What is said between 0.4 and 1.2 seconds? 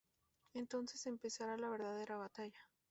Entonces